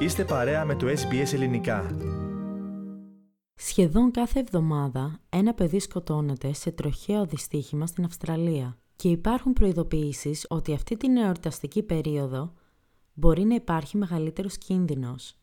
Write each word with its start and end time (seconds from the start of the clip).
Είστε 0.00 0.24
παρέα 0.24 0.64
με 0.64 0.74
το 0.74 0.86
SBS 0.86 1.32
Ελληνικά. 1.32 1.96
Σχεδόν 3.54 4.10
κάθε 4.10 4.40
εβδομάδα 4.40 5.20
ένα 5.28 5.54
παιδί 5.54 5.78
σκοτώνεται 5.78 6.52
σε 6.52 6.70
τροχαίο 6.70 7.26
δυστύχημα 7.26 7.86
στην 7.86 8.04
Αυστραλία 8.04 8.78
και 8.96 9.08
υπάρχουν 9.08 9.52
προειδοποιήσεις 9.52 10.46
ότι 10.48 10.72
αυτή 10.72 10.96
την 10.96 11.16
εορταστική 11.16 11.82
περίοδο 11.82 12.52
μπορεί 13.12 13.44
να 13.44 13.54
υπάρχει 13.54 13.96
μεγαλύτερος 13.96 14.58
κίνδυνος. 14.58 15.34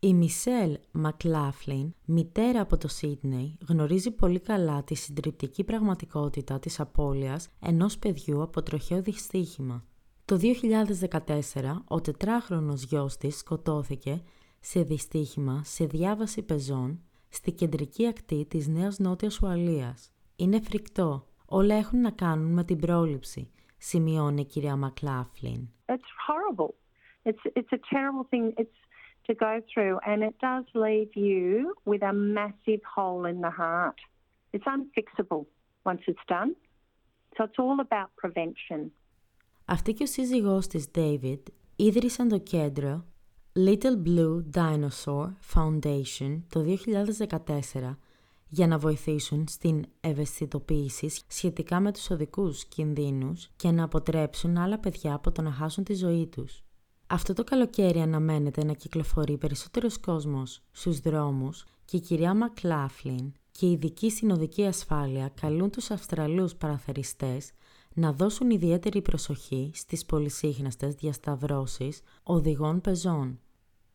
Η 0.00 0.14
Μισελ 0.14 0.78
Μακλάφλιν, 0.90 1.94
μητέρα 2.04 2.60
από 2.60 2.76
το 2.76 2.88
Σίδνεϊ, 2.88 3.58
γνωρίζει 3.68 4.10
πολύ 4.10 4.40
καλά 4.40 4.84
τη 4.84 4.94
συντριπτική 4.94 5.64
πραγματικότητα 5.64 6.58
της 6.58 6.80
απώλειας 6.80 7.48
ενός 7.60 7.98
παιδιού 7.98 8.42
από 8.42 8.62
τροχαίο 8.62 9.02
δυστύχημα. 9.02 9.84
Το 10.30 10.38
2014, 10.38 11.84
ο 11.88 12.00
τετράχρονος 12.00 12.84
γιος 12.84 13.16
της 13.16 13.38
σκοτώθηκε 13.38 14.22
σε 14.60 14.82
δυστύχημα 14.82 15.64
σε 15.64 15.84
διάβαση 15.84 16.42
πεζών 16.42 17.00
στη 17.28 17.52
κεντρική 17.52 18.06
ακτή 18.06 18.46
της 18.46 18.68
Νέας 18.68 18.98
Νότιας 18.98 19.40
Ουαλίας. 19.40 20.12
Είναι 20.36 20.60
φρικτό. 20.60 21.26
Όλα 21.46 21.74
έχουν 21.74 22.00
να 22.00 22.10
κάνουν 22.10 22.52
με 22.52 22.64
την 22.64 22.78
πρόληψη, 22.78 23.50
σημειώνει 23.78 24.40
η 24.40 24.44
κυρία 24.44 24.76
Μακλάφλιν. 24.76 25.68
It's 25.86 26.10
horrible. 26.28 26.74
It's, 27.24 27.44
it's 27.58 27.72
a 27.72 27.80
terrible 27.94 28.26
thing 28.30 28.44
it's 28.62 28.80
to 29.26 29.34
go 29.34 29.52
through 29.70 29.96
and 30.10 30.22
it 30.28 30.36
does 30.48 30.66
leave 30.86 31.12
you 31.28 31.74
with 31.90 32.02
a 32.02 32.12
massive 32.12 32.82
hole 32.94 33.22
in 33.32 33.38
the 33.46 33.54
heart. 33.62 33.98
It's 34.52 34.68
unfixable 34.76 35.44
once 35.88 36.02
it's 36.10 36.26
done. 36.36 36.50
So 37.36 37.40
it's 37.46 37.60
all 37.64 37.78
about 37.86 38.08
prevention. 38.22 38.82
Αυτή 39.72 39.92
και 39.92 40.02
ο 40.02 40.06
σύζυγός 40.06 40.66
της 40.66 40.86
David 40.94 41.38
ίδρυσαν 41.76 42.28
το 42.28 42.38
κέντρο 42.38 43.04
Little 43.56 44.06
Blue 44.06 44.40
Dinosaur 44.54 45.28
Foundation 45.54 46.40
το 46.48 46.64
2014 47.72 47.96
για 48.48 48.66
να 48.66 48.78
βοηθήσουν 48.78 49.44
στην 49.48 49.84
ευαισθητοποίηση 50.00 51.10
σχετικά 51.26 51.80
με 51.80 51.92
τους 51.92 52.10
οδικούς 52.10 52.64
κινδύνους 52.64 53.48
και 53.56 53.70
να 53.70 53.84
αποτρέψουν 53.84 54.56
άλλα 54.56 54.78
παιδιά 54.78 55.14
από 55.14 55.32
το 55.32 55.42
να 55.42 55.52
χάσουν 55.52 55.84
τη 55.84 55.94
ζωή 55.94 56.26
τους. 56.26 56.64
Αυτό 57.06 57.32
το 57.32 57.44
καλοκαίρι 57.44 58.00
αναμένεται 58.00 58.64
να 58.64 58.72
κυκλοφορεί 58.72 59.36
περισσότερος 59.36 59.98
κόσμος 59.98 60.62
στους 60.70 61.00
δρόμους 61.00 61.64
και 61.84 61.96
η 61.96 62.00
κυρία 62.00 62.34
Μακλάφλιν 62.34 63.32
και 63.50 63.66
οι 63.66 63.70
ειδικοί 63.70 64.10
στην 64.10 64.30
οδική 64.30 64.64
ασφάλεια 64.64 65.32
καλούν 65.40 65.70
τους 65.70 65.90
Αυστραλούς 65.90 66.54
παραθεριστές 66.54 67.50
να 67.94 68.12
δώσουν 68.12 68.50
ιδιαίτερη 68.50 69.02
προσοχή 69.02 69.70
στις 69.74 70.04
πολυσύχναστες 70.04 70.94
διασταυρώσεις 70.94 72.00
οδηγών 72.22 72.80
πεζών. 72.80 73.40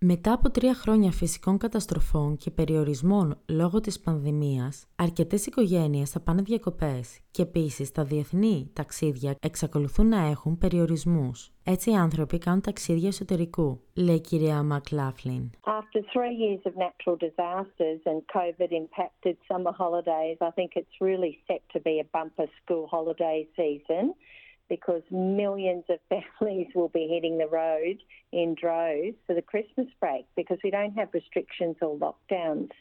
Μετά 0.08 0.34
από 0.34 0.52
τρία 0.52 0.74
χρόνια 0.74 1.12
φυσικών 1.12 1.58
καταστροφών 1.58 2.38
και 2.38 2.52
περιορισμών 2.52 3.38
λόγω 3.50 3.80
της 3.80 4.00
πανδημίας, 4.00 4.88
αρκετές 4.96 5.46
οικογένειες 5.46 6.10
θα 6.10 6.20
πάνε 6.20 6.42
διακοπές 6.42 7.20
και 7.32 7.42
επίσης 7.42 7.92
τα 7.92 8.04
διεθνή 8.04 8.70
ταξίδια 8.74 9.36
εξακολουθούν 9.42 10.08
να 10.08 10.26
έχουν 10.26 10.58
περιορισμούς. 10.58 11.52
Έτσι 11.64 11.92
οι 11.92 11.96
άνθρωποι 11.96 12.38
κάνουν 12.38 12.62
ταξίδια 12.62 13.08
εσωτερικού, 13.08 13.80
λέει 13.94 14.16
η 14.16 14.22
κυρία 14.22 14.64
Μακλάφλιν. 14.64 15.50
After 15.80 16.00
three 16.14 16.36
years 16.44 16.64
of 16.70 16.74
natural 16.88 17.16
disasters 17.28 18.00
and 18.12 18.20
COVID 18.38 18.70
impacted 18.82 19.36
summer 19.50 19.74
holidays, 19.84 20.38
I 20.50 20.52
think 20.58 20.70
it's 20.80 20.98
really 21.08 21.34
set 21.48 21.62
to 21.74 21.80
be 21.88 21.96
a 22.04 22.08
bumper 22.16 22.50
school 22.60 22.86
holiday 22.96 23.38
season. 23.58 24.06
Because 24.70 25.04
millions 25.12 25.86
of 25.90 26.00
families 26.10 26.68
will 26.76 26.90
be 26.90 27.08
hitting 27.14 27.38
the 27.38 27.48
road 27.48 27.98
in 28.32 28.56
droves 28.60 29.18
for 29.26 29.34
the 29.34 29.42
Christmas 29.42 29.88
break 30.00 30.26
because 30.36 30.58
we 30.64 30.72
don't 30.72 30.94
have 30.94 31.10
restrictions 31.14 31.76
or 31.82 31.98
lockdowns. 31.98 32.72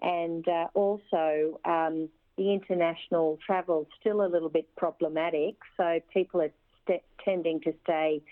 And 0.00 0.46
uh, 0.48 0.66
also, 0.74 1.60
um, 1.64 2.08
the 2.36 2.52
international 2.52 3.38
travel 3.46 3.82
is 3.82 3.88
still 4.00 4.20
a 4.26 4.30
little 4.34 4.48
bit 4.48 4.66
problematic, 4.76 5.54
so 5.76 6.00
people 6.12 6.40
are 6.40 6.52
st- 6.80 7.04
tending 7.24 7.60
to 7.60 7.72
stay 7.84 8.22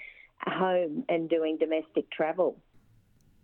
home 0.47 1.04
and 1.09 1.28
doing 1.28 1.59
domestic 1.59 2.10
travel. 2.10 2.56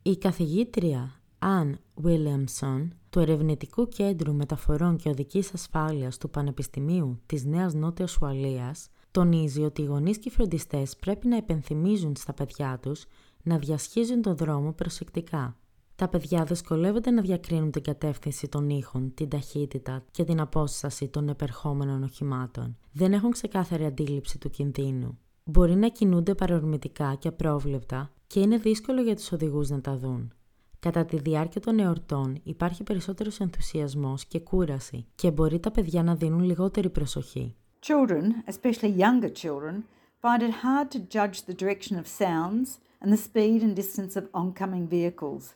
Η 0.02 0.16
καθηγήτρια 0.16 1.20
Αν 1.38 1.80
Williamson 2.04 2.88
του 3.10 3.20
Ερευνητικού 3.20 3.88
Κέντρου 3.88 4.34
Μεταφορών 4.34 4.96
και 4.96 5.08
Οδικής 5.08 5.54
Ασφάλειας 5.54 6.18
του 6.18 6.30
Πανεπιστημίου 6.30 7.20
της 7.26 7.44
Νέας 7.44 7.74
Νότιας 7.74 8.16
Ουαλίας 8.16 8.90
τονίζει 9.16 9.62
ότι 9.62 9.82
οι 9.82 9.84
γονείς 9.84 10.18
και 10.18 10.28
οι 10.28 10.32
φροντιστές 10.32 10.96
πρέπει 10.96 11.28
να 11.28 11.36
επενθυμίζουν 11.36 12.16
στα 12.16 12.32
παιδιά 12.32 12.78
τους 12.82 13.04
να 13.42 13.58
διασχίζουν 13.58 14.22
τον 14.22 14.36
δρόμο 14.36 14.72
προσεκτικά. 14.72 15.56
Τα 15.96 16.08
παιδιά 16.08 16.44
δυσκολεύονται 16.44 17.10
να 17.10 17.22
διακρίνουν 17.22 17.70
την 17.70 17.82
κατεύθυνση 17.82 18.48
των 18.48 18.68
ήχων, 18.68 19.14
την 19.14 19.28
ταχύτητα 19.28 20.04
και 20.10 20.24
την 20.24 20.40
απόσταση 20.40 21.08
των 21.08 21.28
επερχόμενων 21.28 22.02
οχημάτων. 22.02 22.76
Δεν 22.92 23.12
έχουν 23.12 23.30
ξεκάθαρη 23.30 23.84
αντίληψη 23.84 24.38
του 24.38 24.50
κινδύνου. 24.50 25.18
Μπορεί 25.44 25.74
να 25.74 25.88
κινούνται 25.88 26.34
παρορμητικά 26.34 27.14
και 27.14 27.28
απρόβλεπτα 27.28 28.10
και 28.26 28.40
είναι 28.40 28.56
δύσκολο 28.56 29.02
για 29.02 29.16
τους 29.16 29.32
οδηγούς 29.32 29.68
να 29.68 29.80
τα 29.80 29.96
δουν. 29.96 30.32
Κατά 30.78 31.04
τη 31.04 31.18
διάρκεια 31.18 31.60
των 31.60 31.78
εορτών 31.78 32.40
υπάρχει 32.42 32.82
περισσότερος 32.82 33.40
ενθουσιασμός 33.40 34.24
και 34.24 34.40
κούραση 34.40 35.06
και 35.14 35.30
μπορεί 35.30 35.60
τα 35.60 35.70
παιδιά 35.70 36.02
να 36.02 36.14
δίνουν 36.14 36.42
λιγότερη 36.42 36.90
προσοχή. 36.90 37.54
Children, 37.86 38.42
especially 38.48 38.88
younger 38.88 39.28
children, 39.28 39.84
find 40.20 40.42
it 40.42 40.50
hard 40.50 40.90
to 40.90 40.98
judge 40.98 41.42
the 41.42 41.54
direction 41.54 41.96
of 41.96 42.08
sounds 42.08 42.80
and 43.00 43.12
the 43.12 43.16
speed 43.16 43.62
and 43.62 43.76
distance 43.76 44.16
of 44.16 44.28
oncoming 44.34 44.88
vehicles. 44.88 45.54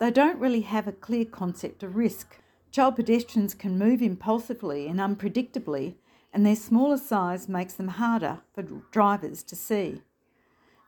They 0.00 0.10
don't 0.10 0.40
really 0.40 0.62
have 0.62 0.88
a 0.88 0.92
clear 0.92 1.24
concept 1.24 1.84
of 1.84 1.94
risk. 1.94 2.38
Child 2.72 2.96
pedestrians 2.96 3.54
can 3.54 3.78
move 3.78 4.02
impulsively 4.02 4.88
and 4.88 4.98
unpredictably, 4.98 5.94
and 6.32 6.44
their 6.44 6.56
smaller 6.56 6.96
size 6.96 7.48
makes 7.48 7.74
them 7.74 7.86
harder 7.86 8.40
for 8.52 8.64
drivers 8.90 9.44
to 9.44 9.54
see. 9.54 10.02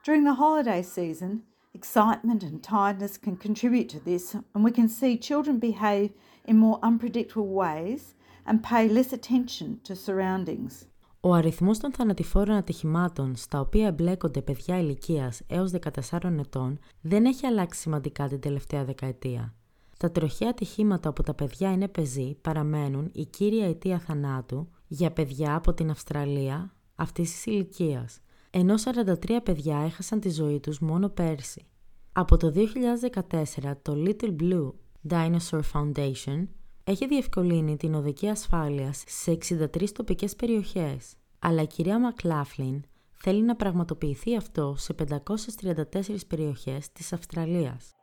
During 0.03 0.25
the 0.25 0.35
holiday 0.35 0.83
season, 0.83 1.45
excitement 1.73 2.43
and 2.43 2.65
tiredness 2.65 3.17
can 3.17 3.37
contribute 3.37 3.89
to 3.91 4.01
this, 4.01 4.35
and 4.35 4.65
we 4.65 4.73
can 4.73 4.89
see 4.89 5.17
children 5.17 5.61
behave 5.61 6.11
in 6.45 6.57
more 6.57 6.81
unpredictable 6.83 7.47
ways 7.47 8.17
and 8.47 8.61
pay 8.63 8.89
less 8.89 9.13
attention 9.13 9.69
to 9.89 9.95
surroundings. 10.07 10.87
Ο 11.21 11.35
αριθμός 11.35 11.79
των 11.79 11.93
θανατηφόρων 11.93 12.57
ατυχημάτων 12.57 13.37
στα 13.37 13.61
οποία 13.61 13.87
εμπλέκονται 13.87 14.43
παιδιά 14.43 14.79
ηλικίας 14.79 15.43
έως 15.47 15.73
14 16.11 16.19
ετών 16.39 16.79
δεν 17.01 17.25
έχει 17.25 17.47
αλλάξει 17.47 17.81
σημαντικά 17.81 18.29
την 18.29 18.41
τελευταία 18.41 18.85
δεκαετία. 18.85 19.55
Τα 19.99 20.11
τροχαία 20.11 20.49
ατυχήματα 20.49 21.09
όπου 21.09 21.23
τα 21.23 21.35
παιδιά 21.35 21.73
είναι 21.73 21.89
πεζοί 21.89 22.37
παραμένουν 22.41 23.11
η 23.13 23.25
κύρια 23.25 23.67
αιτία 23.67 23.99
θανάτου 23.99 24.69
για 24.87 25.11
παιδιά 25.11 25.55
από 25.55 25.75
την 25.75 25.91
Αυστραλία 25.91 26.75
αυτής 26.95 27.31
της 27.31 27.47
ηλικίας, 27.47 28.21
ενώ 28.51 28.75
43 28.85 29.41
παιδιά 29.43 29.79
έχασαν 29.79 30.21
τη 30.21 30.31
ζωή 30.31 30.61
τους 30.61 30.79
μόνο 30.79 31.09
πέρσι. 31.09 31.67
Από 32.13 32.37
το 32.37 32.53
2014 32.55 33.77
το 33.83 33.95
Little 33.97 34.37
Blue 34.41 34.71
Dinosaur 35.09 35.61
Foundation 35.73 36.47
έχει 36.91 37.07
διευκολύνει 37.07 37.77
την 37.77 37.95
οδική 37.95 38.29
ασφάλειας 38.29 39.05
σε 39.07 39.31
63 39.31 39.91
τοπικές 39.93 40.37
περιοχές, 40.37 41.15
αλλά 41.39 41.63
η 41.63 41.67
κυρία 41.67 41.99
Μακλάφλιν 41.99 42.83
θέλει 43.13 43.43
να 43.43 43.57
πραγματοποιηθεί 43.57 44.37
αυτό 44.37 44.75
σε 44.79 44.95
534 44.95 46.27
περιοχές 46.29 46.93
της 46.93 47.13
Αυστραλίας. 47.13 47.95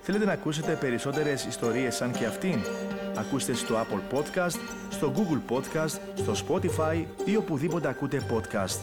Θέλετε 0.00 0.24
να 0.24 0.32
ακούσετε 0.32 0.76
περισσότερες 0.80 1.44
ιστορίες 1.44 1.94
σαν 1.94 2.12
και 2.12 2.26
αυτήν; 2.26 2.58
Ακούστε 3.16 3.52
στο 3.52 3.74
Apple 3.74 4.16
Podcast, 4.16 4.58
στο 4.90 5.12
Google 5.16 5.54
Podcast, 5.54 5.98
στο 6.14 6.32
Spotify 6.46 7.04
ή 7.24 7.36
οπουδήποτε 7.36 7.88
ακούτε 7.88 8.26
podcast. 8.30 8.78